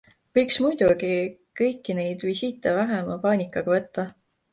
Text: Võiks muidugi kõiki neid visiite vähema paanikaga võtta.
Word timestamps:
Võiks 0.35 0.55
muidugi 0.61 1.09
kõiki 1.61 1.95
neid 1.99 2.25
visiite 2.29 2.73
vähema 2.79 3.19
paanikaga 3.27 3.75
võtta. 3.75 4.07